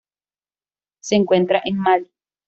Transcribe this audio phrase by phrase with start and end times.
[1.03, 2.09] Se encuentra en Malí.